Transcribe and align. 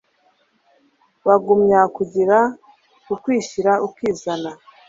bagumya 1.27 1.79
kugira 1.95 2.37
ukwishyira 3.13 3.71
ukizana 3.87 4.51